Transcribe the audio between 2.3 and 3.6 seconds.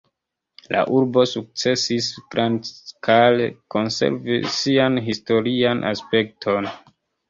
grandskale